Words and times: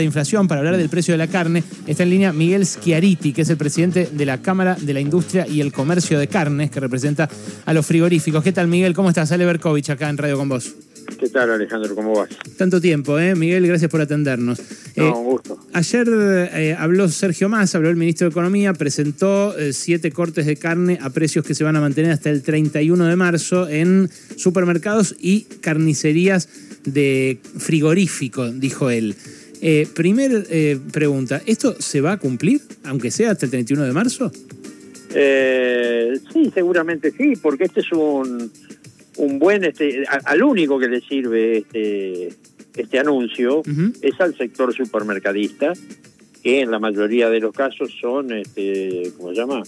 de 0.00 0.04
inflación 0.04 0.48
para 0.48 0.60
hablar 0.60 0.76
del 0.76 0.88
precio 0.88 1.14
de 1.14 1.18
la 1.18 1.28
carne. 1.28 1.62
Está 1.86 2.02
en 2.02 2.10
línea 2.10 2.32
Miguel 2.32 2.66
Schiariti, 2.66 3.32
que 3.32 3.42
es 3.42 3.50
el 3.50 3.56
presidente 3.56 4.08
de 4.10 4.26
la 4.26 4.42
Cámara 4.42 4.76
de 4.80 4.94
la 4.94 5.00
Industria 5.00 5.46
y 5.46 5.60
el 5.60 5.72
Comercio 5.72 6.18
de 6.18 6.28
Carnes, 6.28 6.70
que 6.70 6.80
representa 6.80 7.28
a 7.64 7.72
los 7.72 7.86
frigoríficos. 7.86 8.42
¿Qué 8.42 8.52
tal, 8.52 8.66
Miguel? 8.66 8.94
¿Cómo 8.94 9.08
estás? 9.08 9.30
Ale 9.32 9.44
Berkovich 9.44 9.90
acá 9.90 10.08
en 10.08 10.18
Radio 10.18 10.36
con 10.36 10.48
vos. 10.48 10.74
¿Qué 11.18 11.28
tal, 11.28 11.50
Alejandro? 11.50 11.94
¿Cómo 11.94 12.14
vas? 12.14 12.30
Tanto 12.56 12.80
tiempo, 12.80 13.18
¿eh? 13.18 13.34
Miguel, 13.34 13.66
gracias 13.66 13.90
por 13.90 14.00
atendernos. 14.00 14.58
No, 14.96 15.04
Eh, 15.04 15.10
un 15.10 15.24
gusto. 15.24 15.58
Ayer 15.72 16.08
eh, 16.08 16.76
habló 16.78 17.08
Sergio 17.08 17.48
Massa, 17.48 17.78
habló 17.78 17.90
el 17.90 17.96
ministro 17.96 18.26
de 18.26 18.30
Economía, 18.30 18.72
presentó 18.72 19.56
eh, 19.58 19.72
siete 19.72 20.12
cortes 20.12 20.46
de 20.46 20.56
carne 20.56 20.98
a 21.00 21.10
precios 21.10 21.44
que 21.44 21.54
se 21.54 21.64
van 21.64 21.76
a 21.76 21.80
mantener 21.80 22.12
hasta 22.12 22.30
el 22.30 22.42
31 22.42 23.04
de 23.06 23.16
marzo 23.16 23.68
en 23.68 24.10
supermercados 24.36 25.14
y 25.18 25.42
carnicerías 25.60 26.48
de 26.84 27.40
frigorífico, 27.58 28.50
dijo 28.50 28.90
él. 28.90 29.14
Eh, 29.62 29.86
primer 29.94 30.46
eh, 30.50 30.78
pregunta, 30.92 31.42
¿esto 31.46 31.74
se 31.80 32.00
va 32.00 32.12
a 32.12 32.16
cumplir, 32.18 32.60
aunque 32.84 33.10
sea 33.10 33.32
hasta 33.32 33.44
el 33.46 33.50
31 33.50 33.84
de 33.84 33.92
marzo? 33.92 34.32
Eh, 35.14 36.18
sí, 36.32 36.50
seguramente 36.54 37.12
sí, 37.12 37.34
porque 37.40 37.64
este 37.64 37.80
es 37.80 37.92
un, 37.92 38.50
un 39.16 39.38
buen, 39.38 39.64
este, 39.64 40.04
a- 40.08 40.20
al 40.30 40.42
único 40.42 40.78
que 40.78 40.88
le 40.88 41.00
sirve 41.00 41.58
este, 41.58 42.28
este 42.76 42.98
anuncio 42.98 43.62
es 44.00 44.20
al 44.20 44.36
sector 44.36 44.72
supermercadista, 44.74 45.72
que 46.42 46.60
en 46.60 46.70
la 46.70 46.78
mayoría 46.78 47.28
de 47.28 47.40
los 47.40 47.52
casos 47.54 47.90
son, 48.00 48.32
este, 48.32 49.12
¿cómo 49.18 49.30
se 49.30 49.36
llama? 49.36 49.62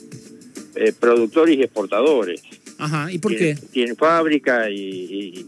Eh, 0.76 0.92
productores 0.98 1.58
y 1.58 1.62
exportadores. 1.62 2.40
Ajá, 2.78 3.12
¿y 3.12 3.18
por 3.18 3.32
qué? 3.32 3.38
Tienen, 3.54 3.66
tienen 3.72 3.96
fábrica 3.96 4.70
y, 4.70 4.74
y, 4.78 5.46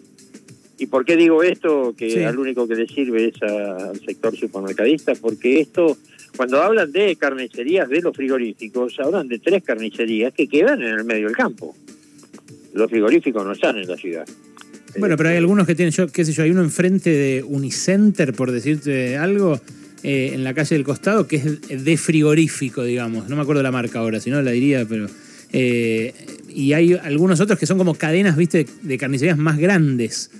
y 0.78 0.86
¿por 0.86 1.04
qué 1.04 1.16
digo 1.16 1.42
esto? 1.42 1.94
Que 1.96 2.10
Sí. 2.10 2.22
al 2.22 2.38
único 2.38 2.66
que 2.66 2.74
le 2.74 2.86
sirve 2.86 3.28
es 3.28 3.42
a- 3.42 3.90
al 3.90 4.00
sector 4.00 4.36
supermercadista, 4.36 5.12
porque 5.20 5.60
esto, 5.60 5.96
cuando 6.36 6.62
hablan 6.62 6.90
de 6.92 7.14
carnicerías 7.16 7.88
de 7.88 8.00
los 8.02 8.14
frigoríficos, 8.16 8.98
hablan 9.00 9.28
de 9.28 9.38
tres 9.38 9.62
carnicerías 9.62 10.32
que 10.34 10.48
quedan 10.48 10.82
en 10.82 10.88
el 10.98 11.04
medio 11.04 11.26
del 11.26 11.36
campo. 11.36 11.76
Los 12.72 12.90
frigoríficos 12.90 13.44
no 13.44 13.52
están 13.52 13.78
en 13.78 13.86
la 13.88 13.96
ciudad. 13.96 14.26
Bueno, 14.98 15.16
pero 15.16 15.28
hay 15.30 15.36
algunos 15.36 15.66
que 15.66 15.74
tienen, 15.74 15.92
yo 15.92 16.06
qué 16.08 16.24
sé 16.24 16.32
yo, 16.32 16.42
hay 16.44 16.50
uno 16.50 16.62
enfrente 16.62 17.10
de 17.10 17.42
Unicenter, 17.42 18.32
por 18.32 18.50
decirte 18.52 19.16
algo, 19.16 19.60
eh, 20.04 20.30
en 20.34 20.44
la 20.44 20.54
calle 20.54 20.74
del 20.76 20.84
costado, 20.84 21.26
que 21.26 21.36
es 21.36 21.84
de 21.84 21.96
frigorífico, 21.96 22.84
digamos. 22.84 23.28
No 23.28 23.36
me 23.36 23.42
acuerdo 23.42 23.62
la 23.62 23.72
marca 23.72 23.98
ahora, 24.00 24.20
si 24.20 24.30
no 24.30 24.40
la 24.42 24.50
diría, 24.52 24.84
pero... 24.88 25.06
eh, 25.52 26.12
y 26.48 26.72
hay 26.72 26.94
algunos 26.94 27.40
otros 27.40 27.58
que 27.58 27.66
son 27.66 27.78
como 27.78 27.94
cadenas, 27.94 28.36
viste, 28.36 28.66
de 28.82 28.98
carnicerías 28.98 29.38
más 29.38 29.58
grandes. 29.58 30.30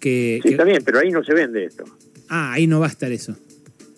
Que, 0.00 0.40
Sí, 0.42 0.48
que- 0.48 0.54
está 0.54 0.64
bien, 0.64 0.82
pero 0.84 0.98
ahí 0.98 1.10
no 1.10 1.22
se 1.24 1.34
vende 1.34 1.64
esto. 1.64 1.84
ah, 2.28 2.52
ahí 2.52 2.66
no 2.66 2.80
va 2.80 2.86
a 2.86 2.90
estar 2.90 3.10
eso. 3.12 3.36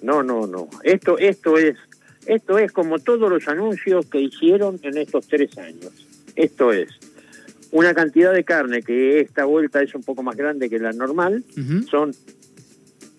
No, 0.03 0.23
no, 0.23 0.47
no. 0.47 0.69
Esto, 0.85 1.19
esto 1.19 1.59
es, 1.59 1.77
esto 2.27 2.59
es 2.59 2.71
como 2.73 2.99
todos 3.01 3.29
los 3.31 3.49
anuncios 3.49 4.07
que 4.07 4.21
hicieron 4.21 4.79
en 4.83 4.97
estos 4.99 5.27
tres 5.27 5.57
años. 5.59 5.91
Esto 6.37 6.73
es 6.73 6.89
una 7.73 7.93
cantidad 7.95 8.33
de 8.33 8.45
carne 8.45 8.83
que 8.83 9.21
esta 9.21 9.45
vuelta 9.45 9.83
es 9.83 9.95
un 9.95 10.03
poco 10.03 10.23
más 10.23 10.37
grande 10.37 10.71
que 10.71 10.79
la 10.79 10.93
normal. 10.93 11.45
Ujú. 11.57 11.83
Son 11.89 12.13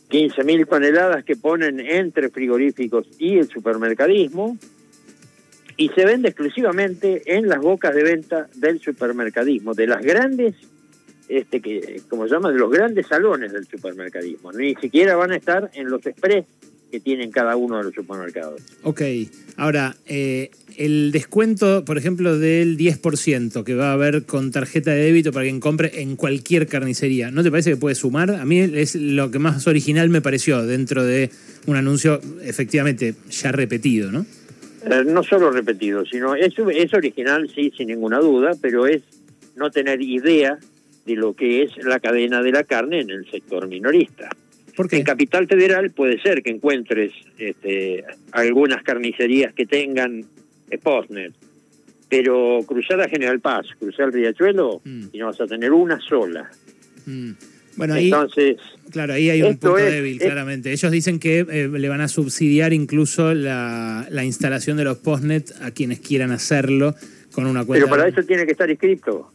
15.000 0.10 0.66
toneladas 0.68 1.24
que 1.24 1.36
ponen 1.36 1.80
entre 1.80 2.30
frigoríficos 2.30 3.08
y 3.20 3.38
el 3.38 3.48
supermercadismo 3.48 4.58
y 5.78 5.90
se 5.90 6.06
vende 6.06 6.30
exclusivamente 6.30 7.22
en 7.38 7.48
las 7.48 7.60
bocas 7.60 7.94
de 7.94 8.04
venta 8.04 8.48
del 8.56 8.80
supermercadismo, 8.80 9.74
de 9.76 9.88
las 9.88 10.02
grandes, 10.02 10.56
este 11.30 11.62
que 11.62 12.02
como 12.10 12.28
se 12.28 12.34
llama, 12.34 12.52
de 12.52 12.58
los 12.58 12.72
grandes 12.72 13.08
salones 13.08 13.54
del 13.54 13.66
supermercadismo. 13.66 14.52
Ni 14.52 14.76
siquiera 14.76 15.16
van 15.16 15.32
a 15.32 15.38
estar 15.38 15.70
en 15.74 15.90
los 15.90 16.06
express 16.06 16.46
que 16.92 17.00
tienen 17.00 17.30
cada 17.30 17.56
uno 17.56 17.78
de 17.78 17.84
los 17.84 17.94
supermercados. 17.94 18.62
Ok, 18.82 19.02
ahora, 19.58 19.96
eh, 20.08 20.50
el 20.76 21.12
descuento, 21.12 21.86
por 21.86 22.00
ejemplo, 22.00 22.38
del 22.38 22.78
10% 22.78 23.64
que 23.64 23.76
va 23.76 23.92
a 23.92 23.94
haber 23.94 24.26
con 24.26 24.52
tarjeta 24.52 24.92
de 24.92 25.04
débito 25.04 25.32
para 25.32 25.46
quien 25.46 25.60
compre 25.60 26.02
en 26.02 26.16
cualquier 26.16 26.68
carnicería, 26.68 27.30
¿no 27.30 27.44
te 27.44 27.52
parece 27.52 27.72
que 27.72 27.78
puede 27.78 27.94
sumar? 27.94 28.32
A 28.32 28.46
mí 28.46 28.60
es 28.60 28.96
lo 28.96 29.30
que 29.30 29.38
más 29.38 29.68
original 29.68 30.10
me 30.10 30.22
pareció 30.22 30.66
dentro 30.66 31.04
de 31.04 31.30
un 31.68 31.76
anuncio 31.76 32.20
efectivamente 32.42 33.14
ya 33.30 33.52
repetido, 33.52 34.12
¿no? 34.12 34.26
Eh, 34.90 35.04
no 35.06 35.24
solo 35.24 35.52
repetido, 35.52 36.06
sino 36.06 36.34
es, 36.34 36.54
es 36.74 36.94
original, 36.94 37.52
sí, 37.54 37.72
sin 37.76 37.90
ninguna 37.90 38.20
duda, 38.20 38.54
pero 38.60 38.88
es 38.88 39.04
no 39.56 39.70
tener 39.70 40.02
idea 40.02 40.58
de 41.10 41.16
lo 41.16 41.34
que 41.34 41.64
es 41.64 41.72
la 41.84 42.00
cadena 42.00 42.42
de 42.44 42.52
la 42.52 42.64
carne 42.64 43.02
en 43.02 43.10
el 43.10 43.30
sector 43.30 43.68
minorista. 43.68 44.30
¿Por 44.76 44.88
qué? 44.88 44.98
En 44.98 45.04
Capital 45.04 45.48
Federal 45.48 45.92
puede 45.92 46.22
ser 46.22 46.42
que 46.44 46.52
encuentres 46.52 47.12
este, 47.38 48.04
algunas 48.32 48.84
carnicerías 48.84 49.54
que 49.54 49.66
tengan 49.66 50.24
postnet, 50.84 51.34
pero 52.10 52.60
cruzar 52.68 53.02
a 53.02 53.10
General 53.10 53.40
Paz, 53.40 53.66
cruzar 53.80 54.08
el 54.08 54.14
Riachuelo, 54.14 54.82
Mm. 54.86 55.06
y 55.12 55.18
no 55.18 55.26
vas 55.28 55.42
a 55.42 55.48
tener 55.48 55.72
una 55.72 56.00
sola. 56.00 56.50
Mm. 57.06 57.32
Bueno, 57.76 57.94
ahí, 57.94 58.06
Entonces, 58.06 58.58
claro, 58.92 59.14
ahí 59.14 59.30
hay 59.30 59.42
un 59.42 59.58
punto 59.58 59.78
es- 59.78 59.92
débil, 59.92 60.18
es- 60.18 60.24
claramente. 60.26 60.72
Ellos 60.72 60.92
dicen 60.92 61.20
que 61.20 61.40
eh, 61.40 61.68
le 61.68 61.90
van 61.90 62.02
a 62.02 62.08
subsidiar 62.08 62.74
incluso 62.74 63.34
la, 63.34 64.06
la 64.12 64.24
instalación 64.26 64.78
de 64.78 64.84
los 64.84 64.98
postnet 64.98 65.52
a 65.62 65.72
quienes 65.72 66.00
quieran 66.00 66.32
hacerlo 66.32 66.94
con 67.32 67.46
una 67.48 67.64
cuenta. 67.66 67.86
pero 67.86 67.96
para 67.98 68.10
eso 68.10 68.24
tiene 68.24 68.46
que 68.46 68.52
estar 68.52 68.70
inscrito. 68.70 69.32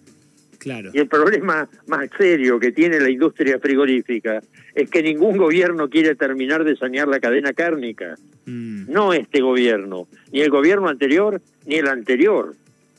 Claro. 0.64 0.90
Y 0.92 0.98
el 0.98 1.06
problema 1.08 1.68
más 1.86 2.08
serio 2.18 2.58
que 2.58 2.72
tiene 2.72 2.98
la 2.98 3.10
industria 3.10 3.58
frigorífica 3.60 4.42
es 4.74 4.90
que 4.90 5.02
ningún 5.02 5.36
gobierno 5.36 5.88
quiere 5.88 6.14
terminar 6.16 6.64
de 6.64 6.74
sanear 6.74 7.06
la 7.06 7.20
cadena 7.20 7.52
cárnica. 7.52 8.16
Mm, 8.46 8.90
No 8.90 9.12
este 9.12 9.40
gobierno, 9.42 10.08
ni 10.32 10.40
el 10.40 10.50
gobierno 10.50 10.88
anterior, 10.88 11.40
ni 11.66 11.76
el 11.76 11.86
anterior, 11.86 12.54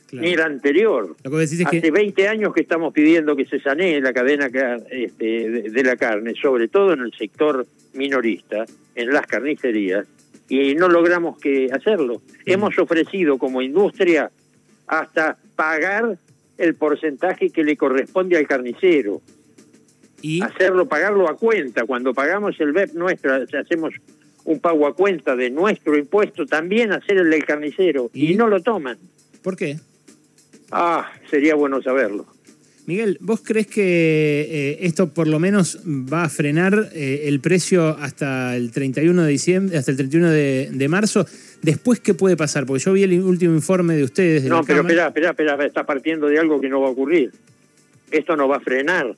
claro. 0.08 0.24
ni 0.26 0.32
el 0.34 0.40
anterior. 0.40 1.08
Lo 1.08 1.14
que 1.22 1.28
vos 1.28 1.40
decís 1.40 1.60
es 1.60 1.66
Hace 1.66 1.82
que 1.82 1.90
20 1.90 2.28
años 2.28 2.54
que 2.54 2.60
estamos 2.62 2.92
pidiendo 2.94 3.34
que 3.36 3.44
se 3.46 3.60
sanee 3.60 4.00
la 4.00 4.12
cadena 4.12 4.48
ca- 4.48 4.78
este, 4.90 5.50
de, 5.50 5.62
de 5.70 5.82
la 5.84 5.96
carne, 5.96 6.34
sobre 6.40 6.68
todo 6.68 6.92
en 6.94 7.00
el 7.00 7.12
sector 7.14 7.66
minorista, 7.94 8.64
en 8.94 9.10
las 9.10 9.26
carnicerías, 9.26 10.06
y 10.48 10.76
no 10.76 10.88
logramos 10.88 11.36
que 11.40 11.68
hacerlo. 11.72 12.22
Hemos 12.44 12.78
ofrecido 12.78 13.36
como 13.38 13.60
industria 13.60 14.30
hasta 14.86 15.36
pagar 15.56 16.16
el 16.58 16.74
porcentaje 16.74 17.50
que 17.50 17.64
le 17.64 17.76
corresponde 17.76 18.36
al 18.36 18.46
carnicero, 18.46 19.20
y 20.22 20.42
hacerlo, 20.42 20.88
pagarlo 20.88 21.28
a 21.28 21.36
cuenta. 21.36 21.84
Cuando 21.84 22.14
pagamos 22.14 22.58
el 22.60 22.72
BEP 22.72 22.94
nuestro, 22.94 23.34
hacemos 23.34 23.94
un 24.44 24.60
pago 24.60 24.86
a 24.86 24.94
cuenta 24.94 25.36
de 25.36 25.50
nuestro 25.50 25.96
impuesto, 25.96 26.46
también 26.46 26.92
hacer 26.92 27.18
el 27.18 27.30
del 27.30 27.44
carnicero, 27.44 28.10
¿Y? 28.12 28.32
y 28.32 28.36
no 28.36 28.48
lo 28.48 28.62
toman. 28.62 28.96
¿por 29.42 29.56
qué? 29.56 29.78
Ah, 30.70 31.12
sería 31.30 31.54
bueno 31.54 31.80
saberlo. 31.82 32.26
Miguel, 32.86 33.18
¿vos 33.20 33.40
crees 33.42 33.66
que 33.66 33.82
eh, 34.48 34.78
esto 34.82 35.08
por 35.08 35.26
lo 35.26 35.40
menos 35.40 35.80
va 35.84 36.22
a 36.22 36.28
frenar 36.28 36.90
eh, 36.94 37.22
el 37.24 37.40
precio 37.40 37.88
hasta 37.98 38.56
el 38.56 38.70
31 38.70 39.22
de 39.22 39.28
diciembre, 39.28 39.76
hasta 39.76 39.90
el 39.90 39.96
31 39.96 40.30
de, 40.30 40.70
de 40.72 40.88
marzo? 40.88 41.26
Después, 41.62 41.98
¿qué 41.98 42.14
puede 42.14 42.36
pasar? 42.36 42.64
Porque 42.64 42.84
yo 42.84 42.92
vi 42.92 43.02
el 43.02 43.20
último 43.22 43.54
informe 43.54 43.96
de 43.96 44.04
ustedes. 44.04 44.44
De 44.44 44.48
No, 44.48 44.58
la 44.58 44.62
pero 44.62 44.82
espera, 44.82 45.08
espera, 45.08 45.30
espera, 45.30 45.66
está 45.66 45.84
partiendo 45.84 46.28
de 46.28 46.38
algo 46.38 46.60
que 46.60 46.68
no 46.68 46.80
va 46.80 46.86
a 46.86 46.90
ocurrir. 46.90 47.32
Esto 48.12 48.36
no 48.36 48.46
va 48.46 48.58
a 48.58 48.60
frenar 48.60 49.16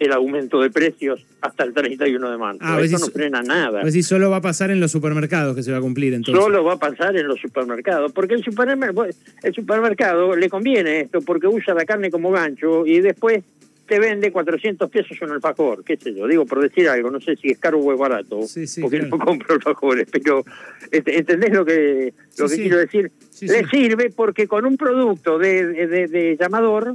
el 0.00 0.12
aumento 0.12 0.60
de 0.60 0.70
precios 0.70 1.24
hasta 1.42 1.62
el 1.62 1.72
31 1.72 2.30
de 2.30 2.36
marzo. 2.38 2.58
Ah, 2.62 2.74
vos 2.76 2.84
Esto 2.84 2.96
decís- 2.96 3.06
no 3.06 3.12
frena 3.12 3.42
nada. 3.42 3.80
Es 3.80 3.86
decir, 3.86 4.02
solo 4.02 4.30
va 4.30 4.38
a 4.38 4.40
pasar 4.40 4.70
en 4.70 4.80
los 4.80 4.90
supermercados 4.90 5.54
que 5.54 5.62
se 5.62 5.70
va 5.70 5.78
a 5.78 5.80
cumplir 5.80 6.14
entonces. 6.14 6.42
Solo 6.42 6.64
va 6.64 6.72
a 6.72 6.78
pasar 6.78 7.16
en 7.16 7.28
los 7.28 7.38
supermercados, 7.40 8.10
porque 8.12 8.34
el, 8.34 8.42
supermer- 8.44 9.14
el 9.42 9.54
supermercado 9.54 10.34
le 10.34 10.48
conviene 10.48 11.00
esto, 11.02 11.20
porque 11.20 11.46
usa 11.46 11.74
la 11.74 11.84
carne 11.84 12.10
como 12.10 12.30
gancho 12.32 12.84
y 12.86 13.00
después 13.00 13.44
te 13.86 13.98
vende 13.98 14.30
400 14.30 14.88
pesos 14.88 15.20
un 15.20 15.32
alfajor, 15.32 15.82
qué 15.84 15.96
sé 15.96 16.14
yo, 16.14 16.28
digo 16.28 16.46
por 16.46 16.60
decir 16.62 16.88
algo, 16.88 17.10
no 17.10 17.20
sé 17.20 17.34
si 17.34 17.48
es 17.48 17.58
caro 17.58 17.78
o 17.80 17.92
es 17.92 17.98
barato, 17.98 18.42
Sí, 18.42 18.68
sí, 18.68 18.80
porque 18.80 19.00
claro. 19.00 19.16
no 19.18 19.24
compro 19.24 19.54
alfajores, 19.56 20.06
pero 20.12 20.44
este, 20.92 21.18
¿entendés 21.18 21.52
lo 21.52 21.64
que, 21.64 22.14
lo 22.38 22.46
Sí, 22.48 22.56
que 22.56 22.62
quiero 22.62 22.78
decir? 22.78 23.10
Le 23.40 23.66
sirve 23.66 24.10
porque 24.14 24.46
con 24.46 24.64
un 24.64 24.76
producto 24.76 25.38
de, 25.38 25.66
de- 25.66 25.86
de- 25.88 26.06
de 26.06 26.36
llamador, 26.38 26.94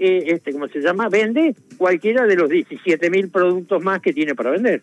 eh, 0.00 0.24
este, 0.34 0.52
¿cómo 0.52 0.66
se 0.68 0.80
llama? 0.80 1.08
Vende 1.08 1.54
cualquiera 1.76 2.26
de 2.26 2.34
los 2.34 2.48
17 2.48 3.10
mil 3.10 3.28
productos 3.28 3.82
más 3.82 4.00
que 4.00 4.12
tiene 4.12 4.34
para 4.34 4.50
vender. 4.50 4.82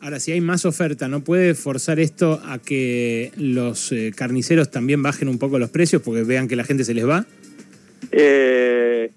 Ahora, 0.00 0.18
si 0.18 0.32
hay 0.32 0.40
más 0.40 0.64
oferta, 0.64 1.06
¿no 1.08 1.22
puede 1.22 1.54
forzar 1.54 2.00
esto 2.00 2.40
a 2.44 2.58
que 2.58 3.30
los 3.36 3.92
eh, 3.92 4.12
carniceros 4.16 4.70
también 4.70 5.02
bajen 5.02 5.28
un 5.28 5.38
poco 5.38 5.58
los 5.58 5.70
precios 5.70 6.02
porque 6.02 6.22
vean 6.22 6.48
que 6.48 6.56
la 6.56 6.64
gente 6.64 6.84
se 6.84 6.94
les 6.94 7.06
va? 7.08 7.24
Eh, 8.10 9.10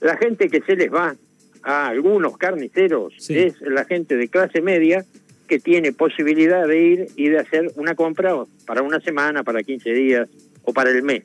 la 0.00 0.16
gente 0.16 0.48
que 0.48 0.60
se 0.62 0.76
les 0.76 0.92
va 0.92 1.16
a 1.62 1.88
algunos 1.88 2.36
carniceros 2.38 3.12
Sí. 3.18 3.36
es 3.36 3.54
la 3.62 3.84
gente 3.84 4.16
de 4.16 4.28
clase 4.28 4.60
media 4.60 5.04
que 5.48 5.58
tiene 5.58 5.92
posibilidad 5.92 6.66
de 6.68 6.82
ir 6.82 7.06
y 7.16 7.28
de 7.30 7.38
hacer 7.38 7.72
una 7.76 7.94
compra 7.94 8.34
para 8.66 8.82
una 8.82 9.00
semana, 9.00 9.42
para 9.42 9.62
15 9.62 9.92
días 9.92 10.28
o 10.62 10.72
para 10.72 10.90
el 10.90 11.02
mes. 11.02 11.24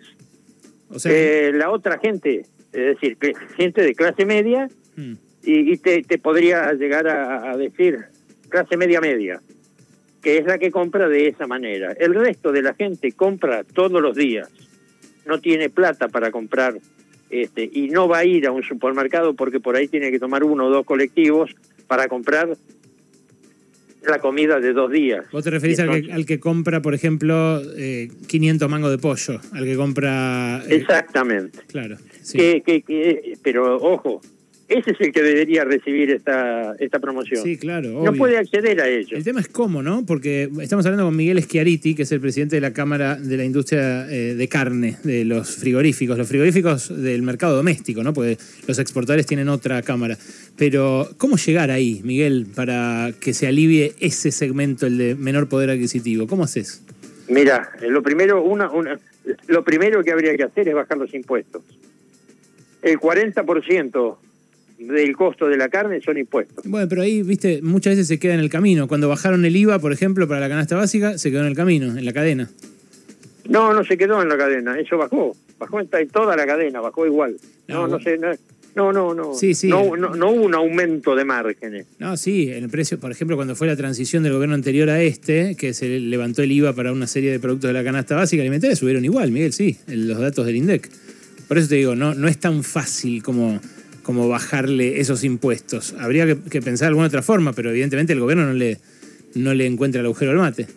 O 0.89 0.97
sea, 0.97 1.11
Eh, 1.13 1.51
la 1.53 1.69
otra 1.69 1.99
gente, 1.99 2.45
es 2.73 2.95
decir, 2.95 3.17
que 3.17 3.33
gente 3.55 3.81
de 3.81 3.95
clase 3.95 4.25
media, 4.25 4.67
mm, 4.95 5.13
y, 5.43 5.73
y 5.73 5.77
te, 5.77 6.01
te 6.03 6.17
podría 6.17 6.73
llegar 6.73 7.07
a, 7.07 7.51
a 7.51 7.57
decir 7.57 8.05
clase 8.49 8.77
media 8.77 8.99
media. 9.01 9.41
que 10.21 10.37
es 10.37 10.45
la 10.45 10.57
que 10.57 10.71
compra 10.71 11.09
de 11.09 11.27
esa 11.27 11.47
manera. 11.47 11.91
El 11.99 12.15
resto 12.15 12.53
de 12.53 12.61
la 12.61 12.73
gente 12.73 13.11
compra 13.11 13.63
todos 13.65 14.01
los 14.01 14.15
días, 14.15 14.49
no 15.25 15.39
tiene 15.39 15.69
plata 15.69 16.07
para 16.07 16.31
comprar 16.31 16.75
este, 17.29 17.69
y 17.71 17.89
no 17.89 18.07
va 18.07 18.19
a 18.19 18.25
ir 18.25 18.47
a 18.47 18.51
un 18.51 18.63
supermercado 18.63 19.33
porque 19.33 19.59
por 19.59 19.75
ahí 19.75 19.87
tiene 19.87 20.11
que 20.11 20.19
tomar 20.19 20.43
uno 20.43 20.67
o 20.67 20.69
dos 20.69 20.85
colectivos 20.85 21.53
para 21.87 22.07
comprar 22.07 22.55
la 24.07 24.19
comida 24.19 24.59
de 24.59 24.73
dos 24.73 24.91
días. 24.91 25.25
¿Vos 25.31 25.43
te 25.43 25.49
referís 25.49 25.79
al, 25.79 26.25
que, 26.25 26.39
compra, 26.39 26.81
por 26.81 26.93
ejemplo, 26.93 27.61
eh, 27.77 28.09
500 28.27 28.69
mangos 28.69 28.91
de 28.91 28.97
pollo? 28.97 29.39
Al 29.51 29.63
que 29.63 29.75
compra... 29.75 30.63
Eh, 30.67 30.75
Exactamente. 30.75 31.59
Claro. 31.67 31.97
Que, 32.31 32.61
que, 32.61 33.37
pero 33.43 33.77
ojo, 33.77 34.21
ese 34.73 34.91
es 34.91 35.01
el 35.01 35.11
que 35.11 35.21
debería 35.21 35.63
recibir 35.63 36.11
esta, 36.11 36.75
esta 36.79 36.99
promoción. 36.99 37.43
Sí, 37.43 37.57
claro. 37.57 38.03
No 38.03 38.13
puede 38.13 38.37
acceder 38.37 38.81
a 38.81 38.87
ello. 38.87 39.17
El 39.17 39.23
tema 39.23 39.39
es 39.39 39.47
cómo, 39.47 39.83
¿no? 39.83 40.05
Porque 40.05 40.49
estamos 40.61 40.85
hablando 40.85 41.05
con 41.05 41.15
Miguel 41.15 41.41
Schiariti, 41.41 41.95
que 41.95 42.03
es 42.03 42.11
el 42.11 42.19
presidente 42.19 42.55
de 42.55 42.61
la 42.61 42.73
Cámara 42.73 43.15
de 43.15 43.37
la 43.37 43.43
Industria 43.43 44.07
eh, 44.09 44.35
de 44.35 44.47
Carne, 44.47 44.97
de 45.03 45.25
los 45.25 45.55
frigoríficos, 45.57 46.17
los 46.17 46.27
frigoríficos 46.27 47.01
del 47.01 47.21
mercado 47.21 47.55
doméstico, 47.55 48.03
¿no? 48.03 48.13
Porque 48.13 48.37
los 48.67 48.79
exportadores 48.79 49.25
tienen 49.25 49.49
otra 49.49 49.81
Cámara. 49.81 50.17
Pero, 50.57 51.09
¿cómo 51.17 51.37
llegar 51.37 51.71
ahí, 51.71 52.01
Miguel, 52.03 52.47
para 52.55 53.11
que 53.19 53.33
se 53.33 53.47
alivie 53.47 53.93
ese 53.99 54.31
segmento, 54.31 54.87
el 54.87 54.97
de 54.97 55.15
menor 55.15 55.47
poder 55.49 55.69
adquisitivo? 55.69 56.27
¿Cómo 56.27 56.43
haces? 56.43 56.83
Mira, 57.27 57.71
lo 57.81 58.03
primero, 58.03 58.43
una, 58.43 58.69
una, 58.69 58.99
lo 59.47 59.63
primero 59.63 60.03
que 60.03 60.11
habría 60.11 60.35
que 60.35 60.43
hacer 60.43 60.67
es 60.67 60.75
bajar 60.75 60.97
los 60.97 61.13
impuestos. 61.13 61.63
El 62.81 62.99
40% 62.99 64.17
del 64.87 65.15
costo 65.15 65.47
de 65.47 65.57
la 65.57 65.69
carne 65.69 66.01
son 66.01 66.17
impuestos. 66.17 66.65
Bueno, 66.65 66.87
pero 66.87 67.01
ahí, 67.01 67.23
viste, 67.23 67.61
muchas 67.61 67.93
veces 67.93 68.07
se 68.07 68.19
queda 68.19 68.33
en 68.33 68.39
el 68.39 68.49
camino. 68.49 68.87
Cuando 68.87 69.09
bajaron 69.09 69.45
el 69.45 69.55
IVA, 69.55 69.79
por 69.79 69.91
ejemplo, 69.91 70.27
para 70.27 70.39
la 70.39 70.49
canasta 70.49 70.75
básica, 70.75 71.17
se 71.17 71.31
quedó 71.31 71.41
en 71.41 71.47
el 71.47 71.55
camino, 71.55 71.97
en 71.97 72.05
la 72.05 72.13
cadena. 72.13 72.49
No, 73.47 73.73
no 73.73 73.83
se 73.83 73.97
quedó 73.97 74.21
en 74.21 74.29
la 74.29 74.37
cadena, 74.37 74.79
eso 74.79 74.97
bajó. 74.97 75.35
Bajó 75.59 75.79
en 75.79 76.07
toda 76.09 76.35
la 76.35 76.45
cadena, 76.45 76.81
bajó 76.81 77.05
igual. 77.05 77.37
No, 77.67 77.87
no, 77.87 77.99
sé. 77.99 78.17
No, 78.75 78.91
no, 78.91 79.13
no. 79.13 79.33
Sí, 79.35 79.53
sí. 79.53 79.67
No, 79.67 79.95
no, 79.95 80.31
hubo 80.31 80.45
un 80.45 80.55
aumento 80.55 81.15
de 81.15 81.25
márgenes. 81.25 81.85
No, 81.99 82.17
sí, 82.17 82.49
el 82.49 82.69
precio, 82.69 82.99
por 82.99 83.11
ejemplo, 83.11 83.35
cuando 83.35 83.55
fue 83.55 83.67
la 83.67 83.75
transición 83.75 84.23
del 84.23 84.33
gobierno 84.33 84.55
anterior 84.55 84.89
a 84.89 85.01
este, 85.01 85.55
que 85.55 85.73
se 85.73 85.99
levantó 85.99 86.41
el 86.41 86.51
IVA 86.51 86.73
para 86.73 86.91
una 86.91 87.07
serie 87.07 87.31
de 87.31 87.39
productos 87.39 87.69
de 87.69 87.73
la 87.73 87.83
canasta 87.83 88.15
básica 88.15 88.41
alimentaria, 88.41 88.75
subieron 88.75 89.05
igual, 89.05 89.31
Miguel, 89.31 89.53
sí, 89.53 89.77
los 89.87 90.19
datos 90.19 90.45
del 90.45 90.55
INDEC. 90.55 90.89
Por 91.47 91.57
eso 91.57 91.69
te 91.69 91.75
digo, 91.75 91.95
no, 91.95 92.15
no 92.15 92.27
es 92.27 92.39
tan 92.39 92.63
fácil 92.63 93.21
como 93.21 93.59
como 94.03 94.27
bajarle 94.27 94.99
esos 94.99 95.23
impuestos. 95.23 95.95
Habría 95.97 96.25
que, 96.27 96.61
pensar 96.61 96.87
de 96.87 96.89
alguna 96.89 97.07
otra 97.07 97.21
forma, 97.21 97.53
pero 97.53 97.71
evidentemente 97.71 98.13
el 98.13 98.19
gobierno 98.19 98.45
no 98.45 98.53
le, 98.53 98.77
no 99.35 99.53
le 99.53 99.65
encuentra 99.65 100.01
el 100.01 100.05
agujero 100.05 100.31
al 100.31 100.37
mate. 100.37 100.67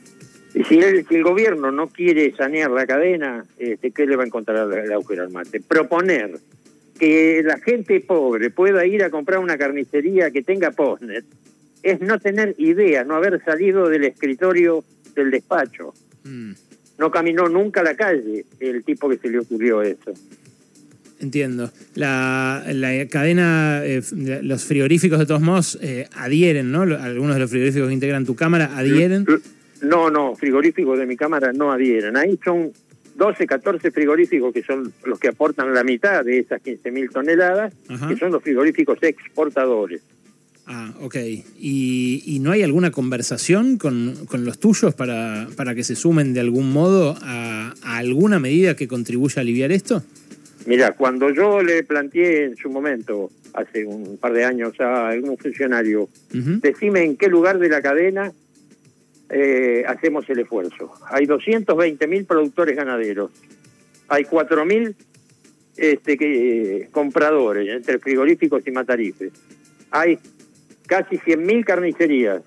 Y 0.54 0.64
si 0.64 0.78
el, 0.78 1.04
el 1.08 1.22
gobierno 1.22 1.70
no 1.70 1.88
quiere 1.88 2.34
sanear 2.34 2.70
la 2.70 2.86
cadena, 2.86 3.44
este, 3.58 3.90
¿qué 3.90 4.06
le 4.06 4.16
va 4.16 4.22
a 4.22 4.26
encontrar 4.26 4.72
el 4.72 4.92
agujero 4.92 5.24
al 5.24 5.30
mate? 5.30 5.60
Proponer 5.60 6.38
que 6.98 7.42
la 7.44 7.58
gente 7.58 8.00
pobre 8.00 8.50
pueda 8.50 8.86
ir 8.86 9.04
a 9.04 9.10
comprar 9.10 9.40
una 9.40 9.58
carnicería 9.58 10.30
que 10.30 10.42
tenga 10.42 10.70
postnet 10.70 11.24
es 11.82 12.00
no 12.00 12.18
tener 12.18 12.54
idea, 12.58 13.04
no 13.04 13.14
haber 13.14 13.44
salido 13.44 13.88
del 13.88 14.04
escritorio 14.04 14.82
del 15.14 15.30
despacho. 15.30 15.94
Mm. 16.24 16.52
No 16.98 17.10
caminó 17.10 17.48
nunca 17.48 17.80
a 17.80 17.84
la 17.84 17.94
calle 17.94 18.44
el 18.58 18.82
tipo 18.82 19.08
que 19.08 19.18
se 19.18 19.28
le 19.28 19.40
ocurrió 19.40 19.82
eso. 19.82 20.12
Entiendo. 21.18 21.70
La, 21.94 22.62
la 22.68 23.06
cadena, 23.06 23.80
eh, 23.84 24.02
los 24.42 24.64
frigoríficos 24.64 25.18
de 25.18 25.26
todos 25.26 25.40
modos 25.40 25.78
eh, 25.80 26.08
adhieren, 26.14 26.70
¿no? 26.70 26.82
Algunos 26.82 27.36
de 27.36 27.40
los 27.40 27.50
frigoríficos 27.50 27.88
que 27.88 27.94
integran 27.94 28.26
tu 28.26 28.34
cámara 28.34 28.76
adhieren. 28.76 29.26
No, 29.80 30.10
no, 30.10 30.34
frigoríficos 30.34 30.98
de 30.98 31.06
mi 31.06 31.16
cámara 31.16 31.52
no 31.52 31.72
adhieren. 31.72 32.16
Ahí 32.16 32.38
son 32.44 32.72
12, 33.16 33.46
14 33.46 33.90
frigoríficos 33.90 34.52
que 34.52 34.62
son 34.62 34.92
los 35.04 35.18
que 35.18 35.28
aportan 35.28 35.72
la 35.72 35.84
mitad 35.84 36.24
de 36.24 36.40
esas 36.40 36.62
15.000 36.62 37.10
toneladas, 37.10 37.72
que 38.08 38.16
son 38.16 38.32
los 38.32 38.42
frigoríficos 38.42 38.98
exportadores. 39.02 40.02
Ah, 40.66 40.92
ok. 41.00 41.14
¿Y, 41.58 42.24
y 42.26 42.40
no 42.40 42.50
hay 42.50 42.62
alguna 42.62 42.90
conversación 42.90 43.78
con, 43.78 44.26
con, 44.26 44.44
los 44.44 44.58
tuyos 44.58 44.94
para, 44.94 45.46
para 45.56 45.76
que 45.76 45.84
se 45.84 45.94
sumen 45.94 46.34
de 46.34 46.40
algún 46.40 46.72
modo 46.72 47.16
a, 47.22 47.72
a 47.82 47.96
alguna 47.98 48.40
medida 48.40 48.74
que 48.74 48.88
contribuya 48.88 49.36
a 49.38 49.40
aliviar 49.42 49.70
esto? 49.70 50.02
Mira, 50.66 50.92
cuando 50.92 51.30
yo 51.30 51.62
le 51.62 51.84
planteé 51.84 52.44
en 52.44 52.56
su 52.56 52.68
momento, 52.68 53.30
hace 53.54 53.86
un 53.86 54.18
par 54.18 54.32
de 54.32 54.44
años 54.44 54.78
a 54.80 55.08
algún 55.08 55.38
funcionario, 55.38 56.08
decime 56.30 57.04
en 57.04 57.16
qué 57.16 57.28
lugar 57.28 57.60
de 57.60 57.68
la 57.68 57.80
cadena 57.80 58.32
eh, 59.30 59.84
hacemos 59.86 60.28
el 60.28 60.40
esfuerzo. 60.40 60.92
Hay 61.08 61.26
220 61.26 62.06
mil 62.08 62.24
productores 62.24 62.76
ganaderos, 62.76 63.30
hay 64.08 64.24
4 64.24 64.64
mil 64.64 64.96
este, 65.76 66.18
que, 66.18 66.88
compradores 66.90 67.68
entre 67.68 68.00
frigoríficos 68.00 68.66
y 68.66 68.72
matarifes, 68.72 69.32
hay 69.92 70.18
casi 70.86 71.16
100 71.18 71.46
mil 71.46 71.64
carnicerías. 71.64 72.42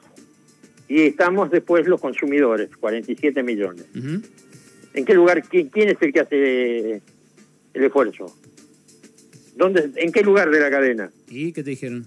Y 0.89 1.03
estamos 1.03 1.51
después 1.51 1.87
los 1.87 2.01
consumidores, 2.01 2.75
47 2.75 3.43
millones. 3.43 3.85
¿En 4.93 5.05
qué 5.05 5.13
lugar, 5.13 5.43
quién, 5.43 5.69
quién 5.69 5.89
es 5.89 5.97
el 6.01 6.11
que 6.11 6.19
hace 6.19 7.01
el 7.73 7.83
esfuerzo. 7.83 8.35
¿Dónde, 9.55 9.89
¿En 9.95 10.11
qué 10.11 10.21
lugar 10.21 10.49
de 10.49 10.59
la 10.59 10.69
cadena? 10.69 11.11
¿Y 11.29 11.51
qué 11.51 11.63
te 11.63 11.71
dijeron? 11.71 12.05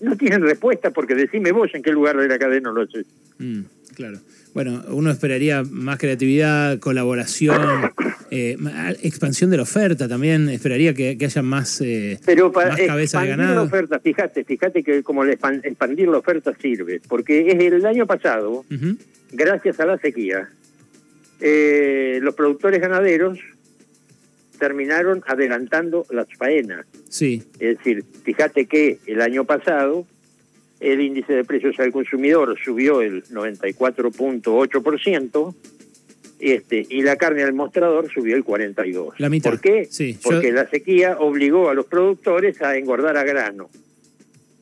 No 0.00 0.16
tienen 0.16 0.42
respuesta 0.42 0.90
porque 0.90 1.14
decime 1.14 1.52
vos 1.52 1.70
en 1.74 1.82
qué 1.82 1.90
lugar 1.90 2.16
de 2.18 2.28
la 2.28 2.38
cadena 2.38 2.70
lo 2.70 2.82
haces. 2.82 3.06
Mm, 3.38 3.62
claro. 3.94 4.18
Bueno, 4.56 4.82
uno 4.88 5.10
esperaría 5.10 5.62
más 5.64 5.98
creatividad, 5.98 6.78
colaboración, 6.78 7.92
eh, 8.30 8.56
expansión 9.02 9.50
de 9.50 9.58
la 9.58 9.64
oferta 9.64 10.08
también. 10.08 10.48
Esperaría 10.48 10.94
que, 10.94 11.16
haya 11.20 11.42
más, 11.42 11.80
eh, 11.82 12.18
Pero 12.24 12.50
para 12.52 12.74
cabeza 12.74 13.20
de 13.20 13.28
ganado. 13.28 13.54
la 13.54 13.62
oferta, 13.62 13.98
fíjate, 13.98 14.44
fíjate 14.44 14.82
que 14.82 15.02
como 15.02 15.24
expandir 15.26 16.08
la 16.08 16.18
oferta 16.18 16.54
sirve, 16.60 17.02
porque 17.06 17.48
es 17.48 17.60
el 17.60 17.84
año 17.84 18.06
pasado, 18.06 18.64
gracias 19.32 19.78
a 19.78 19.84
la 19.84 19.98
sequía, 19.98 20.48
eh, 21.40 22.18
los 22.22 22.34
productores 22.34 22.80
ganaderos 22.80 23.38
terminaron 24.56 25.22
adelantando 25.26 26.06
las 26.10 26.26
faenas. 26.36 26.86
Sí. 27.08 27.42
Es 27.58 27.78
decir, 27.78 28.04
fíjate 28.24 28.66
que 28.66 28.98
el 29.06 29.20
año 29.20 29.44
pasado 29.44 30.06
el 30.80 31.00
índice 31.00 31.32
de 31.32 31.44
precios 31.44 31.78
al 31.78 31.92
consumidor 31.92 32.58
subió 32.62 33.00
el 33.00 33.24
94.8%, 33.24 35.54
este, 36.38 36.86
y 36.90 37.00
la 37.02 37.16
carne 37.16 37.44
al 37.44 37.54
mostrador 37.54 38.12
subió 38.12 38.36
el 38.36 38.44
42%. 38.44 39.14
La 39.18 39.30
mitad. 39.30 39.50
¿Por 39.50 39.60
qué? 39.60 39.86
Sí, 39.90 40.18
Porque 40.22 40.52
la 40.52 40.68
sequía 40.68 41.16
obligó 41.18 41.70
a 41.70 41.74
los 41.74 41.86
productores 41.86 42.60
a 42.60 42.76
engordar 42.76 43.16
a 43.16 43.24
grano, 43.24 43.70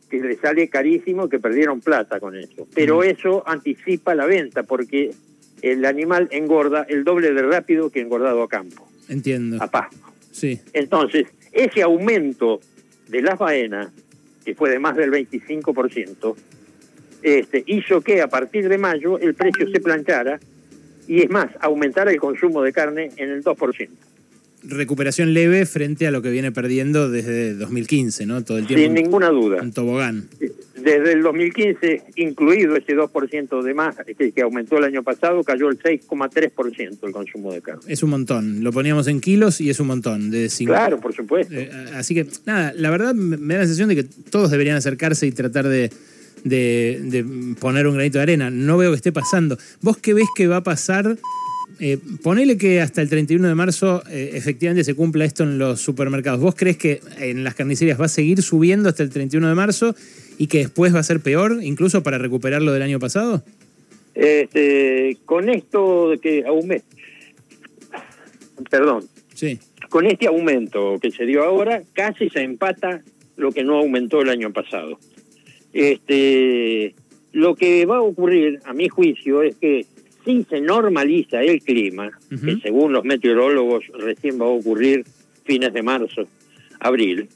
que 0.09 0.21
les 0.21 0.38
sale 0.38 0.69
carísimo, 0.69 1.28
que 1.28 1.40
perdieron 1.40 1.80
plata 1.80 2.21
con 2.21 2.37
eso. 2.37 2.69
Pero 2.75 3.02
eso 3.02 3.42
anticipa 3.47 4.14
la 4.14 4.26
venta, 4.26 4.62
porque 4.62 5.11
el 5.62 5.85
animal 5.85 6.28
engorda 6.30 6.87
el 6.88 7.02
doble 7.02 7.33
de 7.33 7.42
rápido 7.42 7.90
que 7.90 7.99
engordado 8.00 8.45
a 8.45 8.49
campo. 8.49 8.88
Entiendo. 9.08 9.62
A 9.62 9.70
pasto. 9.70 9.96
Sí. 10.30 10.61
Entonces, 10.73 11.26
ese 11.52 11.82
aumento 11.82 12.61
de 13.08 13.23
la 13.23 13.37
faena, 13.37 13.92
que 14.44 14.54
fue 14.54 14.70
de 14.70 14.78
más 14.78 14.96
del 14.96 15.11
25%, 15.11 16.34
este, 17.23 17.64
hizo 17.66 18.00
que 18.00 18.20
a 18.20 18.28
partir 18.28 18.68
de 18.68 18.78
mayo 18.78 19.18
el 19.18 19.34
precio 19.34 19.68
se 19.70 19.80
planchara 19.80 20.40
y 21.06 21.23
es 21.23 21.30
más, 21.30 21.49
aumentara 21.61 22.11
el 22.11 22.18
consumo 22.18 22.62
de 22.62 22.73
carne 22.73 23.11
en 23.16 23.30
el 23.30 23.42
2% 23.42 23.88
recuperación 24.66 25.34
leve 25.34 25.66
frente 25.66 26.06
a 26.06 26.11
lo 26.11 26.23
que 26.23 26.30
viene 26.30 26.52
perdiendo 26.52 27.11
desde 27.11 27.54
2015, 27.54 28.26
¿no? 28.26 28.42
Todo 28.44 28.58
el 28.58 28.66
tiempo. 28.66 28.82
Sin 28.82 28.94
ninguna 28.94 29.28
duda. 29.28 29.58
En 29.61 29.73
tobogán. 29.73 30.28
Desde 30.85 31.12
el 31.12 31.23
2015, 31.23 32.03
incluido 32.17 32.76
ese 32.76 32.95
2% 32.95 33.62
de 33.62 33.75
más 33.75 33.97
que, 33.97 34.43
aumentó 34.43 34.76
el 34.76 34.85
año 34.85 35.03
pasado, 35.03 35.43
cayó 35.43 35.71
el 35.71 35.79
6,3% 35.79 36.99
el 37.03 37.12
consumo 37.12 37.53
de 37.53 37.62
carne. 37.62 37.83
Es 37.88 38.03
un 38.03 38.11
montón. 38.11 38.62
Lo 38.62 38.71
poníamos 38.71 39.07
en 39.09 39.23
kilos 39.23 39.62
y 39.62 39.71
es 39.71 39.81
un 39.81 39.87
montón. 39.87 40.31
De 40.31 40.50
Claro, 40.67 41.00
por 41.00 41.14
supuesto. 41.14 41.55
Eh, 41.55 41.71
así 41.95 42.14
que, 42.14 42.26
nada, 42.45 42.75
la 42.76 42.91
verdad 42.91 43.14
me 43.14 43.55
da 43.55 43.61
la 43.61 43.67
sensación 43.67 43.88
de 43.88 43.97
que 43.97 44.05
todos 44.05 44.50
deberían 44.50 44.76
acercarse 44.76 45.26
y 45.26 45.33
tratar 45.33 45.69
de, 45.69 45.91
de 46.45 47.25
poner 47.59 47.87
un 47.87 47.95
granito 47.95 48.19
de 48.19 48.23
arena. 48.23 48.50
No 48.50 48.76
veo 48.76 48.91
que 48.91 48.97
esté 48.97 49.11
pasando. 49.11 49.57
¿Vos 49.81 49.97
qué 49.97 50.12
ves 50.12 50.29
que 50.37 50.47
va 50.49 50.57
a 50.57 50.62
pasar? 50.62 51.17
Eh, 51.81 51.99
ponele 52.23 52.57
que 52.57 52.81
hasta 52.81 53.03
el 53.03 53.09
31 53.09 53.49
de 53.49 53.55
marzo 53.55 54.03
eh, 54.09 54.31
efectivamente 54.35 54.85
se 54.85 54.95
cumpla 54.95 55.25
esto 55.25 55.43
en 55.43 55.59
los 55.59 55.81
supermercados. 55.81 56.41
¿Vos 56.41 56.55
crees 56.55 56.76
que 56.76 57.00
en 57.19 57.43
las 57.43 57.55
carnicerías 57.55 58.00
va 58.00 58.05
a 58.05 58.09
seguir 58.09 58.43
subiendo 58.43 58.88
hasta 58.88 59.03
el 59.03 59.11
31 59.11 59.49
de 59.49 59.55
marzo 59.55 59.97
y 60.38 60.47
que 60.47 60.59
después 60.59 60.95
va 60.95 61.00
a 61.00 61.05
ser 61.05 61.21
peor, 61.21 61.61
incluso 61.62 62.03
para 62.03 62.19
recuperar 62.19 62.62
lo 62.62 62.73
del 62.73 62.83
año 62.83 62.99
pasado? 62.99 63.43
Este, 64.14 65.17
con 65.25 65.49
esto 65.49 66.11
de 66.11 66.19
que 66.19 66.45
perdón, 68.71 69.05
sí. 69.35 69.59
con 69.88 70.07
este 70.07 70.26
aumento 70.26 70.99
que 71.00 71.11
se 71.11 71.26
dio 71.26 71.43
ahora, 71.45 71.83
casi 71.93 72.31
se 72.31 72.43
empata 72.43 73.03
lo 73.37 73.50
que 73.50 73.64
no 73.64 73.79
aumentó 73.79 74.23
el 74.23 74.29
año 74.29 74.53
pasado. 74.53 74.99
Este, 75.73 76.95
lo 77.33 77.57
que 77.57 77.85
va 77.85 77.97
a 77.97 78.03
ocurrir, 78.03 78.61
a 78.64 78.73
mi 78.73 78.88
juicio, 78.88 79.43
es 79.43 79.57
que 79.57 79.87
si 80.25 80.45
se 80.45 80.61
normaliza 80.61 81.43
el 81.43 81.61
clima, 81.62 82.11
que 82.31 82.59
según 82.62 82.93
los 82.93 83.05
meteorólogos 83.05 83.85
recién 83.99 84.41
va 84.41 84.47
a 84.47 84.50
ocurrir 84.50 85.05
fines 85.45 85.73
de 85.73 85.83
marzo, 85.83 86.26
abril, 86.81 87.29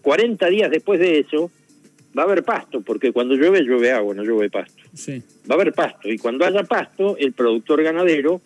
40 0.00 0.46
días 0.48 0.70
después 0.70 1.00
de 1.00 1.20
eso 1.20 1.50
va 2.16 2.22
a 2.22 2.26
haber 2.26 2.42
pasto, 2.42 2.80
porque 2.82 3.12
cuando 3.12 3.34
llueve, 3.34 3.62
llueve 3.62 3.92
agua, 3.92 4.14
no 4.14 4.22
llueve 4.22 4.50
pasto. 4.50 4.82
Sí. 4.94 5.22
Va 5.50 5.54
a 5.54 5.60
haber 5.60 5.72
pasto, 5.72 6.08
y 6.08 6.18
cuando 6.18 6.44
haya 6.44 6.62
pasto, 6.64 7.16
el 7.18 7.32
productor 7.32 7.82
ganadero 7.82 8.40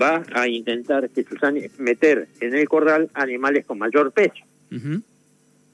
va 0.00 0.22
a 0.32 0.48
intentar 0.48 1.08
que 1.10 1.24
sus 1.24 1.38
meter 1.78 2.28
en 2.40 2.54
el 2.54 2.68
corral 2.68 3.10
animales 3.14 3.66
con 3.66 3.78
mayor 3.78 4.12
peso. 4.12 4.44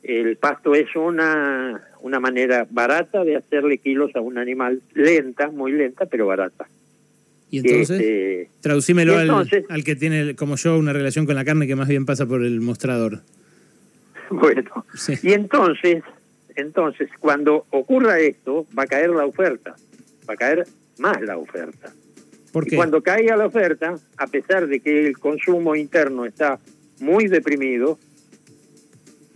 El 0.02 0.36
pasto 0.36 0.74
es 0.74 0.94
una, 0.94 1.82
una 2.00 2.20
manera 2.20 2.66
barata 2.70 3.24
de 3.24 3.36
hacerle 3.36 3.78
kilos 3.78 4.14
a 4.14 4.20
un 4.20 4.38
animal, 4.38 4.82
lenta, 4.92 5.50
muy 5.50 5.72
lenta, 5.72 6.06
pero 6.06 6.26
barata. 6.26 6.68
Y 7.50 7.58
entonces, 7.58 7.90
este, 8.00 8.48
traducímelo 8.60 9.16
al, 9.16 9.84
que 9.84 9.96
tiene, 9.96 10.34
como 10.34 10.56
yo, 10.56 10.76
una 10.76 10.92
relación 10.92 11.24
con 11.24 11.34
la 11.34 11.44
carne 11.44 11.66
que 11.66 11.76
más 11.76 11.88
bien 11.88 12.04
pasa 12.04 12.26
por 12.26 12.44
el 12.44 12.60
mostrador. 12.60 13.20
Bueno, 14.30 14.84
y 15.22 15.32
entonces, 15.32 16.02
entonces, 16.56 17.08
cuando 17.20 17.66
ocurra 17.70 18.18
esto, 18.18 18.66
va 18.76 18.84
a 18.84 18.86
caer 18.86 19.10
la 19.10 19.26
oferta, 19.26 19.74
va 20.28 20.34
a 20.34 20.36
caer 20.36 20.66
más 20.98 21.20
la 21.20 21.36
oferta. 21.36 21.92
¿Por 22.52 22.66
qué? 22.66 22.74
Y 22.74 22.78
cuando 22.78 23.02
caiga 23.02 23.36
la 23.36 23.46
oferta, 23.46 23.96
a 24.16 24.26
pesar 24.26 24.66
de 24.66 24.80
que 24.80 25.06
el 25.06 25.18
consumo 25.18 25.74
interno 25.74 26.24
está 26.24 26.58
muy 27.00 27.26
deprimido, 27.26 27.98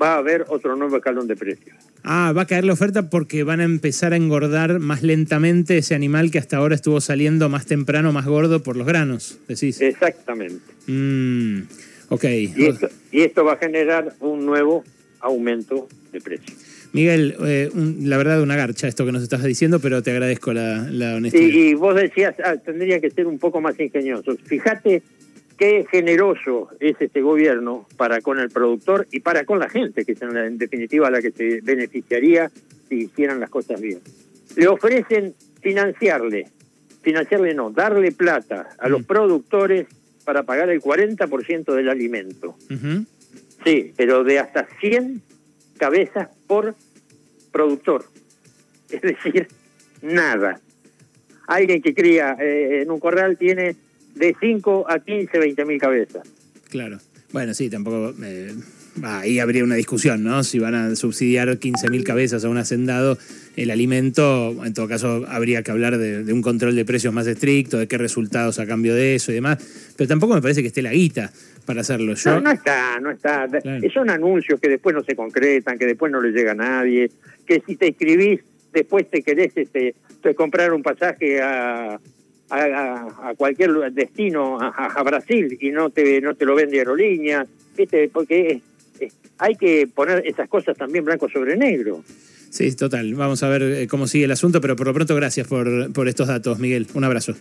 va 0.01 0.15
a 0.15 0.19
haber 0.19 0.45
otro 0.49 0.77
nuevo 0.77 0.97
escalón 0.97 1.27
de 1.27 1.37
precios. 1.37 1.77
Ah, 2.05 2.33
va 2.35 2.43
a 2.43 2.47
caer 2.47 2.65
la 2.65 2.73
oferta 2.73 3.11
porque 3.11 3.43
van 3.43 3.61
a 3.61 3.65
empezar 3.65 4.13
a 4.13 4.17
engordar 4.17 4.79
más 4.79 5.03
lentamente 5.03 5.79
ese 5.79 5.95
animal 5.95 6.31
que 6.31 6.39
hasta 6.39 6.57
ahora 6.57 6.75
estuvo 6.75 7.01
saliendo 7.01 7.49
más 7.49 7.67
temprano, 7.67 8.13
más 8.13 8.27
gordo 8.27 8.63
por 8.63 8.77
los 8.77 8.87
granos, 8.87 9.39
decís. 9.49 9.81
Exactamente. 9.81 10.63
Mm, 10.87 11.63
ok. 12.09 12.25
Y 13.13 13.23
esto, 13.23 13.45
va 13.45 13.55
a 13.55 13.57
generar 13.57 14.15
un 14.21 14.47
nuevo 14.47 14.85
aumento 15.21 15.89
de 16.13 16.21
precios. 16.21 16.57
Miguel, 16.93 17.37
eh, 17.45 17.71
la 17.75 18.17
verdad 18.17 18.41
una 18.43 18.57
garcha 18.57 18.89
esto 18.89 19.05
que 19.05 19.13
nos 19.13 19.23
estás 19.23 19.45
diciendo, 19.45 19.79
pero 19.79 20.03
te 20.03 20.11
agradezco 20.11 20.53
la, 20.53 20.87
honestidad. 21.17 21.43
Y, 21.43 21.71
y 21.71 21.75
vos 21.75 21.95
decías, 21.95 22.35
ah, 22.43 22.57
tendría 22.57 23.01
que 23.01 23.11
ser 23.11 23.27
un 23.27 23.39
poco 23.39 23.61
más 23.61 23.79
ingenioso. 23.79 24.37
Fíjate 24.45 25.03
qué 25.59 25.85
generoso 25.91 26.69
es 26.81 26.97
este 27.01 27.21
gobierno 27.21 27.87
para 27.97 28.21
con 28.21 28.39
el 28.39 28.49
productor 28.49 29.07
y 29.11 29.21
para 29.21 29.45
con 29.45 29.59
la 29.59 29.69
gente, 29.69 30.05
que 30.05 30.13
es 30.13 30.23
en 30.23 30.57
definitiva 30.57 31.11
la 31.11 31.21
que 31.21 31.33
se 31.33 31.61
beneficiaría 31.63 32.51
si 32.89 33.03
hicieran 33.03 33.41
las 33.41 33.51
cosas 33.51 33.81
bien. 33.81 34.01
Le 34.57 34.69
ofrecen 34.69 35.35
financiarle, 35.61 36.47
financiarle 37.03 37.55
no, 37.55 37.71
darle 37.71 38.13
plata 38.13 38.71
a 38.79 38.89
los 38.89 39.05
productores 39.05 39.89
para 40.29 40.43
pagar 40.43 40.69
el 40.69 40.83
40% 40.83 41.75
del 41.75 41.89
alimento. 41.89 42.55
Sí, 43.65 43.95
pero 43.97 44.25
de 44.25 44.39
hasta 44.39 44.69
100 44.79 45.23
cabezas 45.79 46.29
por 46.47 46.75
productor. 47.51 48.05
Es 48.91 49.01
decir, 49.01 49.49
nada. 50.03 50.61
Alguien 51.47 51.81
que 51.81 51.95
cría 51.95 52.37
eh, 52.39 52.83
en 52.83 52.91
un 52.91 53.01
corral 53.01 53.39
tiene 53.39 53.75
de 54.17 54.37
5 54.39 54.85
a 54.91 54.99
15, 54.99 55.39
20 55.39 55.65
mil 55.65 55.81
cabezas. 55.81 56.29
Claro. 56.69 56.99
Bueno, 57.33 57.55
sí, 57.55 57.71
tampoco... 57.71 58.13
Eh, 58.23 58.55
ahí 59.03 59.39
habría 59.39 59.65
una 59.65 59.75
discusión, 59.75 60.23
¿no? 60.23 60.43
Si 60.45 60.59
van 60.59 60.75
a 60.75 60.97
subsidiar 60.97 61.59
15 61.59 61.91
mil 61.91 62.05
cabezas 62.05 62.45
a 62.45 62.49
un 62.49 62.59
hacendado 62.59 63.19
el 63.57 63.71
alimento, 63.71 64.55
en 64.65 64.73
todo 64.75 64.89
caso 64.89 65.25
habría 65.29 65.63
que 65.63 65.71
hablar 65.71 65.99
de, 65.99 66.33
un 66.33 66.43
control 66.43 66.77
de 66.77 66.85
precios 66.85 67.13
más 67.13 67.27
estricto, 67.27 67.79
de 67.79 67.89
qué 67.89 67.99
resultados 67.99 68.59
a 68.59 68.67
cambio 68.67 68.95
de 68.95 69.17
eso 69.17 69.33
y 69.33 69.35
demás, 69.35 69.59
pero 69.97 70.09
tampoco 70.09 70.35
me 70.35 70.43
parece 70.43 70.63
que 70.63 70.69
esté 70.69 70.83
la 70.83 70.93
guita 70.93 71.33
para 71.67 71.81
hacerlo. 71.81 72.15
Yo... 72.15 72.35
No, 72.35 72.41
no 72.41 72.51
está, 72.53 73.01
no 73.01 73.11
está. 73.11 73.49
Son 73.93 74.11
anuncios 74.11 74.61
que 74.61 74.69
después 74.69 74.95
no 74.95 75.03
se 75.03 75.17
concretan, 75.17 75.79
que 75.79 75.87
después 75.87 76.13
no 76.13 76.21
le 76.21 76.31
llega 76.31 76.53
a 76.53 76.55
nadie, 76.55 77.11
que 77.47 77.63
si 77.67 77.77
te 77.77 77.89
inscribís, 77.89 78.41
después 78.73 79.11
te 79.11 79.23
querés 79.23 79.53
este, 79.57 79.95
te 80.23 80.35
comprar 80.35 80.73
un 80.73 80.83
pasaje 80.83 81.41
a 81.41 81.99
a, 82.51 83.35
cualquier 83.37 83.93
destino, 83.93 84.59
a, 84.61 85.03
Brasil, 85.03 85.57
y 85.61 85.71
no 85.71 85.91
te, 85.91 86.21
no 86.21 86.35
te 86.35 86.45
lo 86.45 86.55
vende 86.55 86.79
aerolínea, 86.79 87.47
¿viste? 87.77 88.09
porque 88.13 88.61
hay 89.39 89.55
que 89.55 89.87
poner 89.87 90.27
esas 90.27 90.49
cosas 90.49 90.77
también 90.77 91.05
blanco 91.05 91.29
sobre 91.29 91.57
negro. 91.57 92.05
Sí, 92.51 92.75
total. 92.75 93.15
Vamos 93.15 93.43
a 93.43 93.49
ver 93.49 93.63
eh, 93.63 93.87
cómo 93.89 94.07
sigue 94.07 94.25
el 94.25 94.31
asunto, 94.31 94.61
pero 94.61 94.77
por 94.77 94.87
lo 94.87 94.95
pronto 94.95 95.15
gracias 95.15 95.47
por, 95.47 95.93
por 95.93 96.09
estos 96.09 96.29
datos, 96.29 96.59
Miguel. 96.59 96.87
Un 96.95 97.05
abrazo. 97.05 97.35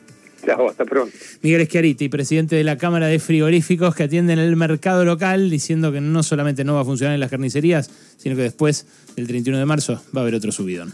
Chao, 0.46 0.70
hasta 0.70 0.86
pronto. 0.86 1.16
Miguel 1.42 1.66
Schiariti, 1.66 2.10
presidente 2.10 2.56
de 2.56 2.64
la 2.64 2.78
Cámara 2.78 3.08
de 3.08 3.20
Frigoríficos 3.20 3.96
que 3.96 4.04
atienden 4.04 4.40
el 4.40 4.56
mercado 4.56 5.04
local, 5.04 5.50
diciendo 5.50 5.92
que 5.92 6.02
no 6.02 6.24
solamente 6.24 6.64
no 6.64 6.76
va 6.76 6.82
a 6.82 6.86
funcionar 6.86 7.16
en 7.16 7.20
las 7.20 7.30
carnicerías, 7.30 7.90
sino 8.18 8.36
que 8.36 8.44
después, 8.44 8.86
el 9.16 9.28
31 9.28 9.60
de 9.60 9.66
marzo, 9.66 10.02
va 10.16 10.22
a 10.22 10.24
haber 10.24 10.36
otro 10.36 10.52
subidón. 10.52 10.94